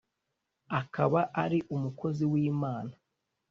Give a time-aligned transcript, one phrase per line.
[0.79, 2.93] akaba ari umukozi w Imana